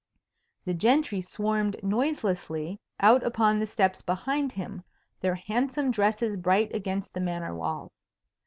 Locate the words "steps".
3.67-4.01